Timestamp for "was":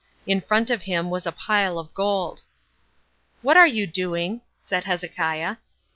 1.11-1.27